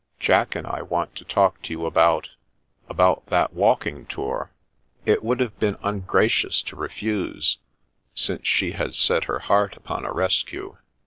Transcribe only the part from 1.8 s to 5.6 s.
about— ^about that walking tour." It would have